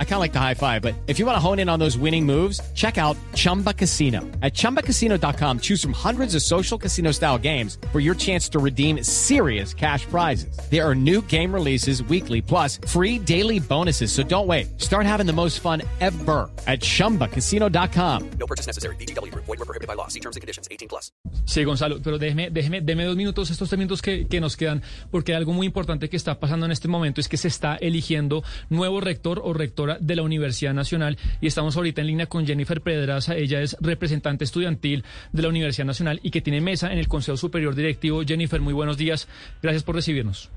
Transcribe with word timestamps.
I 0.00 0.04
kind 0.04 0.14
of 0.14 0.20
like 0.20 0.32
the 0.32 0.40
high 0.40 0.54
five, 0.54 0.82
but 0.82 0.94
if 1.06 1.20
you 1.20 1.26
want 1.26 1.36
to 1.36 1.40
hone 1.40 1.60
in 1.60 1.68
on 1.68 1.78
those 1.78 1.96
winning 1.96 2.26
moves, 2.26 2.60
check 2.74 2.98
out 2.98 3.16
Chumba 3.34 3.72
Casino. 3.72 4.22
At 4.42 4.54
ChumbaCasino.com, 4.54 5.60
choose 5.60 5.80
from 5.80 5.92
hundreds 5.92 6.34
of 6.34 6.42
social 6.42 6.76
casino 6.76 7.12
style 7.12 7.38
games 7.38 7.78
for 7.92 8.00
your 8.00 8.16
chance 8.16 8.48
to 8.48 8.58
redeem 8.58 9.04
serious 9.04 9.72
cash 9.72 10.04
prizes. 10.06 10.58
There 10.68 10.84
are 10.84 10.96
new 10.96 11.22
game 11.22 11.54
releases 11.54 12.02
weekly, 12.02 12.42
plus 12.42 12.80
free 12.88 13.20
daily 13.20 13.60
bonuses. 13.60 14.10
So 14.10 14.24
don't 14.24 14.48
wait. 14.48 14.80
Start 14.80 15.06
having 15.06 15.26
the 15.26 15.32
most 15.32 15.60
fun 15.60 15.82
ever 16.00 16.50
at 16.66 16.80
ChumbaCasino.com. 16.80 18.30
No 18.40 18.46
purchase 18.48 18.66
necessary. 18.66 18.96
BGW. 18.96 19.32
Void 19.34 19.46
were 19.46 19.56
prohibited 19.58 19.86
by 19.86 19.94
law. 19.94 20.08
See 20.08 20.20
terms 20.20 20.34
and 20.34 20.40
conditions. 20.40 20.66
18 20.72 20.88
plus. 20.88 21.12
Sí, 21.44 21.64
Gonzalo, 21.64 22.00
pero 22.02 22.18
déjeme, 22.18 22.50
déjeme, 22.50 22.80
déme 22.80 23.04
dos 23.04 23.16
minutos, 23.16 23.50
estos 23.50 23.68
tres 23.68 23.78
minutos 23.78 24.02
que, 24.02 24.26
que 24.26 24.40
nos 24.40 24.56
quedan, 24.56 24.82
porque 25.10 25.32
hay 25.32 25.38
algo 25.38 25.52
muy 25.52 25.66
importante 25.66 26.08
que 26.10 26.16
está 26.16 26.38
pasando 26.38 26.66
en 26.66 26.72
este 26.72 26.88
momento, 26.88 27.20
es 27.20 27.28
que 27.28 27.36
se 27.36 27.48
está 27.48 27.76
eligiendo 27.76 28.44
nuevo 28.68 29.00
rector 29.00 29.40
o 29.42 29.54
de 30.00 30.16
la 30.16 30.22
Universidad 30.22 30.74
Nacional 30.74 31.16
y 31.40 31.46
estamos 31.46 31.76
ahorita 31.76 32.00
en 32.00 32.06
línea 32.08 32.26
con 32.26 32.46
Jennifer 32.46 32.80
Pedraza. 32.80 33.36
Ella 33.36 33.60
es 33.62 33.76
representante 33.80 34.44
estudiantil 34.44 35.04
de 35.32 35.42
la 35.42 35.48
Universidad 35.48 35.86
Nacional 35.86 36.20
y 36.22 36.30
que 36.30 36.40
tiene 36.40 36.60
mesa 36.60 36.92
en 36.92 36.98
el 36.98 37.08
Consejo 37.08 37.36
Superior 37.36 37.74
Directivo. 37.74 38.22
Jennifer, 38.22 38.60
muy 38.60 38.74
buenos 38.74 38.98
días. 38.98 39.28
Gracias 39.62 39.82
por 39.82 39.94
recibirnos. 39.94 40.50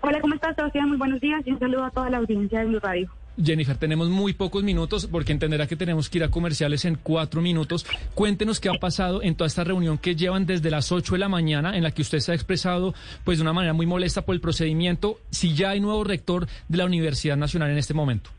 Hola, 0.00 0.20
¿cómo 0.20 0.34
estás, 0.34 0.54
Sebastián? 0.54 0.88
Muy 0.88 0.96
buenos 0.96 1.20
días 1.20 1.42
y 1.44 1.50
un 1.50 1.58
saludo 1.58 1.84
a 1.84 1.90
toda 1.90 2.08
la 2.08 2.18
audiencia 2.18 2.60
de 2.60 2.66
Blue 2.66 2.80
Radio. 2.80 3.10
Jennifer, 3.42 3.76
tenemos 3.76 4.08
muy 4.08 4.32
pocos 4.32 4.64
minutos 4.64 5.06
porque 5.06 5.32
entenderá 5.32 5.66
que 5.66 5.76
tenemos 5.76 6.08
que 6.08 6.18
ir 6.18 6.24
a 6.24 6.30
comerciales 6.30 6.84
en 6.84 6.96
cuatro 6.96 7.40
minutos. 7.40 7.86
Cuéntenos 8.14 8.58
qué 8.58 8.68
ha 8.68 8.74
pasado 8.74 9.22
en 9.22 9.36
toda 9.36 9.46
esta 9.46 9.64
reunión 9.64 9.96
que 9.98 10.16
llevan 10.16 10.44
desde 10.44 10.70
las 10.70 10.90
ocho 10.90 11.14
de 11.14 11.20
la 11.20 11.28
mañana, 11.28 11.76
en 11.76 11.84
la 11.84 11.92
que 11.92 12.02
usted 12.02 12.18
se 12.18 12.32
ha 12.32 12.34
expresado 12.34 12.94
pues 13.24 13.38
de 13.38 13.42
una 13.42 13.52
manera 13.52 13.74
muy 13.74 13.86
molesta 13.86 14.22
por 14.22 14.34
el 14.34 14.40
procedimiento. 14.40 15.20
Si 15.30 15.54
ya 15.54 15.70
hay 15.70 15.80
nuevo 15.80 16.02
rector 16.02 16.48
de 16.68 16.78
la 16.78 16.84
Universidad 16.84 17.36
Nacional 17.36 17.70
en 17.70 17.78
este 17.78 17.94
momento. 17.94 18.30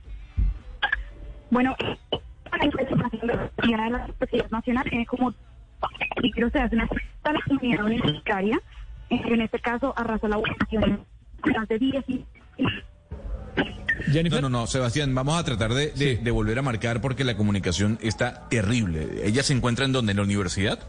Bueno, 1.51 1.75
la 2.57 2.65
información 2.65 3.27
de 3.27 3.35
la 3.77 3.87
Universidad 3.87 4.49
Nacional 4.51 4.85
es 4.91 5.07
como 5.07 5.33
quiero 6.33 6.49
se 6.49 6.59
hace 6.59 6.75
una 6.75 6.87
a 7.23 7.33
la 7.33 7.39
comunidad 7.47 7.85
universitaria, 7.85 8.59
en 9.09 9.41
este 9.41 9.59
caso 9.59 9.93
arrasó 9.97 10.27
la 10.27 10.37
votación 10.37 11.05
durante 11.43 11.79
10 11.79 12.03
y 12.09 12.25
Jennifer. 14.11 14.41
No, 14.41 14.49
no, 14.49 14.59
no, 14.61 14.67
Sebastián, 14.67 15.13
vamos 15.13 15.37
a 15.39 15.43
tratar 15.43 15.73
de, 15.73 15.87
de- 15.87 16.17
Sí. 16.17 16.23
de 16.23 16.31
volver 16.31 16.57
a 16.59 16.61
marcar 16.61 17.01
porque 17.01 17.23
la 17.23 17.35
comunicación 17.35 17.97
está 18.01 18.47
terrible. 18.49 19.07
¿Ella 19.25 19.43
se 19.43 19.53
encuentra 19.53 19.85
en 19.85 19.91
donde? 19.91 20.11
¿En 20.11 20.17
la 20.17 20.23
universidad? 20.23 20.79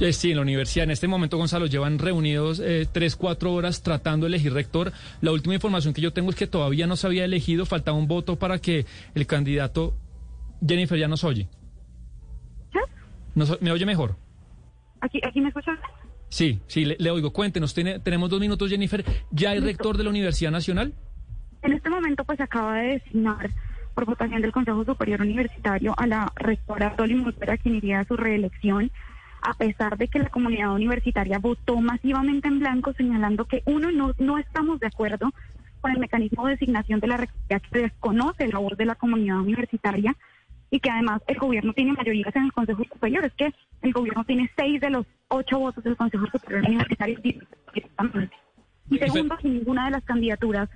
Eh, 0.00 0.12
Sí, 0.12 0.30
en 0.30 0.36
la 0.36 0.42
universidad. 0.42 0.84
En 0.84 0.90
este 0.90 1.06
momento, 1.08 1.36
Gonzalo, 1.36 1.66
llevan 1.66 1.98
reunidos 1.98 2.60
eh, 2.60 2.86
tres, 2.90 3.14
cuatro 3.16 3.52
horas 3.52 3.82
tratando 3.82 4.24
de 4.26 4.28
elegir 4.30 4.52
rector. 4.52 4.92
La 5.20 5.32
última 5.32 5.54
información 5.54 5.94
que 5.94 6.00
yo 6.00 6.12
tengo 6.12 6.30
es 6.30 6.36
que 6.36 6.46
todavía 6.46 6.86
no 6.86 6.96
se 6.96 7.06
había 7.06 7.24
elegido, 7.24 7.66
faltaba 7.66 7.96
un 7.96 8.08
voto 8.08 8.36
para 8.36 8.58
que 8.58 8.86
el 9.14 9.26
candidato 9.26 9.94
Jennifer 10.66 10.98
ya 10.98 11.08
nos 11.08 11.24
oye. 11.24 11.48
Nos- 13.34 13.60
¿Me 13.62 13.70
oye 13.72 13.86
mejor? 13.86 14.16
aquí, 15.00 15.18
aquí 15.26 15.40
me 15.40 15.48
escuchan. 15.48 15.78
Sí, 16.28 16.60
sí, 16.66 16.84
le, 16.84 16.96
le 16.98 17.10
oigo. 17.10 17.32
Cuéntenos, 17.32 17.72
tiene- 17.74 17.98
tenemos 17.98 18.28
dos 18.30 18.40
minutos, 18.40 18.68
Jennifer. 18.70 19.04
¿Ya 19.30 19.50
hay 19.50 19.60
rector 19.60 19.96
de 19.96 20.04
la 20.04 20.10
Universidad 20.10 20.50
Nacional? 20.50 20.92
En 21.62 21.72
este 21.72 21.88
momento, 21.90 22.24
pues 22.24 22.40
acaba 22.40 22.76
de 22.76 22.88
designar 22.98 23.50
por 23.94 24.04
votación 24.06 24.40
del 24.42 24.52
Consejo 24.52 24.84
Superior 24.84 25.20
Universitario 25.22 25.94
a 25.96 26.06
la 26.06 26.32
rectora 26.36 26.94
Dolly 26.96 27.14
Montera, 27.14 27.56
quien 27.58 27.76
iría 27.76 28.00
a 28.00 28.04
su 28.04 28.16
reelección, 28.16 28.90
a 29.42 29.54
pesar 29.54 29.98
de 29.98 30.08
que 30.08 30.20
la 30.20 30.30
comunidad 30.30 30.72
universitaria 30.72 31.38
votó 31.38 31.80
masivamente 31.80 32.48
en 32.48 32.60
blanco, 32.60 32.92
señalando 32.94 33.44
que 33.44 33.62
uno 33.66 33.90
no, 33.90 34.12
no 34.18 34.38
estamos 34.38 34.78
de 34.80 34.86
acuerdo 34.86 35.32
con 35.80 35.90
el 35.90 35.98
mecanismo 35.98 36.46
de 36.46 36.52
designación 36.52 37.00
de 37.00 37.08
la 37.08 37.16
rectoría 37.16 37.60
que 37.60 37.80
desconoce 37.80 38.46
la 38.46 38.60
voz 38.60 38.76
de 38.78 38.86
la 38.86 38.94
comunidad 38.94 39.40
universitaria 39.40 40.16
y 40.70 40.80
que 40.80 40.90
además 40.90 41.20
el 41.26 41.38
gobierno 41.38 41.72
tiene 41.74 41.92
mayorías 41.92 42.34
en 42.34 42.44
el 42.44 42.52
Consejo 42.52 42.84
Superior. 42.84 43.24
Es 43.24 43.34
que 43.34 43.52
el 43.82 43.92
gobierno 43.92 44.24
tiene 44.24 44.50
seis 44.56 44.80
de 44.80 44.90
los 44.90 45.06
ocho 45.28 45.58
votos 45.58 45.82
del 45.84 45.96
Consejo 45.96 46.26
Superior 46.26 46.64
Universitario 46.64 47.18
directamente. 47.20 48.34
Y 48.90 48.98
segundo, 48.98 49.36
que 49.36 49.48
ninguna 49.48 49.86
de 49.86 49.90
las 49.90 50.04
candidaturas 50.04 50.68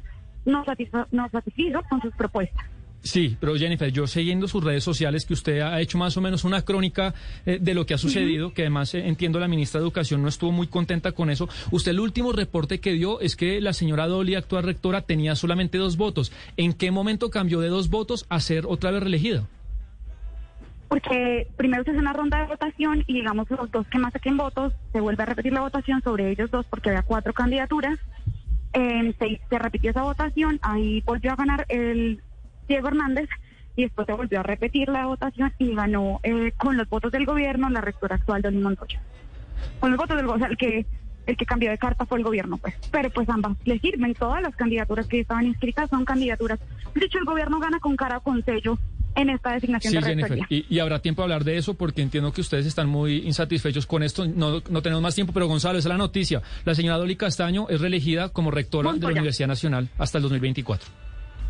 nos 0.44 0.66
satisfa, 0.66 1.06
nos 1.12 1.30
satisfizo 1.30 1.82
con 1.88 2.02
sus 2.02 2.14
propuestas. 2.14 2.66
Sí, 3.02 3.36
pero 3.38 3.54
Jennifer, 3.56 3.92
yo 3.92 4.06
siguiendo 4.08 4.48
sus 4.48 4.64
redes 4.64 4.82
sociales 4.82 5.24
que 5.26 5.34
usted 5.34 5.60
ha 5.60 5.80
hecho 5.80 5.96
más 5.96 6.16
o 6.16 6.20
menos 6.20 6.44
una 6.44 6.62
crónica 6.62 7.14
eh, 7.44 7.58
de 7.60 7.72
lo 7.72 7.86
que 7.86 7.94
ha 7.94 7.98
sucedido, 7.98 8.52
que 8.52 8.62
además 8.62 8.94
eh, 8.94 9.06
entiendo 9.06 9.38
la 9.38 9.46
ministra 9.46 9.78
de 9.78 9.84
Educación 9.84 10.22
no 10.22 10.28
estuvo 10.28 10.50
muy 10.50 10.66
contenta 10.66 11.12
con 11.12 11.30
eso. 11.30 11.48
Usted 11.70 11.92
el 11.92 12.00
último 12.00 12.32
reporte 12.32 12.80
que 12.80 12.92
dio 12.92 13.20
es 13.20 13.36
que 13.36 13.60
la 13.60 13.72
señora 13.72 14.08
Dolly, 14.08 14.34
actual 14.34 14.64
rectora, 14.64 15.02
tenía 15.02 15.36
solamente 15.36 15.78
dos 15.78 15.96
votos. 15.96 16.32
¿En 16.56 16.72
qué 16.72 16.90
momento 16.90 17.30
cambió 17.30 17.60
de 17.60 17.68
dos 17.68 17.90
votos 17.90 18.26
a 18.28 18.40
ser 18.40 18.64
otra 18.66 18.90
vez 18.90 19.02
reelegida? 19.02 19.46
Porque 20.88 21.48
primero 21.56 21.84
se 21.84 21.90
hace 21.90 22.00
una 22.00 22.12
ronda 22.12 22.40
de 22.40 22.46
votación 22.46 23.04
y 23.06 23.14
digamos 23.14 23.48
los 23.50 23.70
dos 23.70 23.86
que 23.88 23.98
más 23.98 24.12
saquen 24.12 24.36
votos, 24.36 24.72
se 24.92 25.00
vuelve 25.00 25.22
a 25.22 25.26
repetir 25.26 25.52
la 25.52 25.60
votación 25.60 26.00
sobre 26.02 26.30
ellos 26.30 26.50
dos 26.50 26.66
porque 26.66 26.90
había 26.90 27.02
cuatro 27.02 27.32
candidaturas. 27.32 27.98
Eh, 28.72 29.14
se, 29.18 29.40
se 29.48 29.58
repitió 29.58 29.90
esa 29.90 30.02
votación, 30.02 30.58
ahí 30.62 31.02
volvió 31.06 31.32
a 31.32 31.36
ganar 31.36 31.64
el 31.68 32.20
Diego 32.68 32.88
Hernández 32.88 33.28
y 33.76 33.82
después 33.82 34.06
se 34.06 34.12
volvió 34.12 34.40
a 34.40 34.42
repetir 34.42 34.88
la 34.88 35.06
votación 35.06 35.52
y 35.58 35.74
ganó 35.74 36.20
eh, 36.22 36.52
con 36.56 36.76
los 36.76 36.88
votos 36.88 37.12
del 37.12 37.26
gobierno 37.26 37.68
la 37.70 37.80
rectora 37.80 38.16
actual, 38.16 38.42
Dolly 38.42 38.58
Montoya. 38.58 39.00
Con 39.80 39.90
los 39.90 39.98
votos 39.98 40.16
del 40.16 40.26
gobierno, 40.26 40.46
el 40.50 40.56
que, 40.56 40.86
el 41.26 41.36
que 41.36 41.46
cambió 41.46 41.70
de 41.70 41.78
carta 41.78 42.06
fue 42.06 42.18
el 42.18 42.24
gobierno, 42.24 42.56
pues. 42.56 42.74
Pero 42.90 43.10
pues 43.10 43.28
ambas 43.28 43.56
le 43.64 43.78
sirven, 43.78 44.14
todas 44.14 44.42
las 44.42 44.56
candidaturas 44.56 45.06
que 45.06 45.20
estaban 45.20 45.46
inscritas 45.46 45.90
son 45.90 46.04
candidaturas. 46.04 46.58
De 46.94 47.04
hecho, 47.04 47.18
el 47.18 47.24
gobierno 47.24 47.60
gana 47.60 47.78
con 47.78 47.96
cara 47.96 48.18
o 48.18 48.22
con 48.22 48.42
sello 48.44 48.78
en 49.14 49.30
esta 49.30 49.52
designación 49.52 49.92
Sí, 49.92 49.98
de 49.98 50.04
Jennifer. 50.04 50.38
Y, 50.48 50.66
y 50.68 50.78
habrá 50.78 51.00
tiempo 51.00 51.22
de 51.22 51.24
hablar 51.24 51.44
de 51.44 51.56
eso 51.56 51.74
porque 51.74 52.02
entiendo 52.02 52.32
que 52.32 52.42
ustedes 52.42 52.66
están 52.66 52.88
muy 52.88 53.18
insatisfechos 53.26 53.86
con 53.86 54.02
esto. 54.02 54.26
No, 54.26 54.62
no 54.70 54.82
tenemos 54.82 55.02
más 55.02 55.14
tiempo, 55.14 55.32
pero 55.32 55.48
Gonzalo, 55.48 55.78
esa 55.78 55.88
es 55.88 55.92
la 55.92 55.98
noticia. 55.98 56.42
La 56.64 56.74
señora 56.74 56.98
Dolly 56.98 57.16
Castaño 57.16 57.66
es 57.68 57.80
reelegida 57.80 58.28
como 58.30 58.50
rectora 58.50 58.92
de 58.92 59.00
la. 59.00 59.08
Universidad 59.08 59.48
Nacional 59.48 59.88
hasta 59.98 60.18
el 60.18 60.22
2024. 60.22 60.88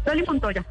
Dolly 0.05 0.22
Montoya. 0.22 0.65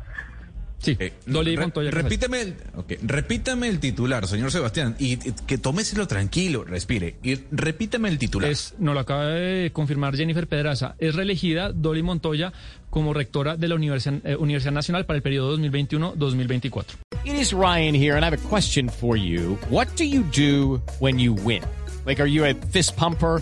Sí, 0.85 0.96
Eh, 1.00 1.13
Dolly 1.25 1.56
re- 1.56 1.62
Montoya. 1.63 1.90
Casas. 1.90 2.03
repítame, 2.03 2.41
el, 2.41 2.56
ok, 2.75 2.94
repítame 3.03 3.68
el 3.68 3.79
titular, 3.79 4.28
señor 4.28 4.51
Sebastián, 4.51 4.96
y, 5.00 5.13
y 5.13 5.18
que 5.47 5.57
tómeselo 5.57 6.07
tranquilo, 6.07 6.63
respire, 6.63 7.16
y 7.23 7.40
repítame 7.51 8.09
el 8.09 8.18
titular. 8.19 8.50
Es, 8.51 8.75
nos 8.79 8.94
lo 8.94 9.00
acaba 9.00 9.25
de 9.28 9.72
confirmar 9.73 10.16
Jennifer 10.16 10.47
Pedraza. 10.47 10.96
Es 11.00 11.16
reelegida 11.16 11.72
Dolly 11.72 12.03
Montoya 12.03 12.53
como 12.90 13.13
rectora 13.13 13.57
de 13.57 13.68
la 13.68 13.75
Universidad, 13.75 14.25
eh, 14.25 14.35
Universidad 14.35 14.72
Nacional 14.73 15.06
para 15.06 15.18
el 15.18 15.23
periodo 15.23 15.57
2021-2024. 15.57 16.85
It 17.25 17.34
is 17.34 17.52
Ryan 17.53 17.96
here, 17.96 18.13
and 18.16 18.23
I 18.23 18.28
have 18.28 18.34
a 18.38 18.50
question 18.50 18.90
for 18.90 19.17
you. 19.17 19.57
What 19.69 19.88
do 19.97 20.03
you 20.03 20.23
do 20.35 20.81
when 21.00 21.19
you 21.19 21.34
win? 21.34 21.63
Like, 22.06 22.22
are 22.22 22.29
you 22.29 22.46
a 22.46 22.53
fist 22.72 22.96
pumper? 22.96 23.41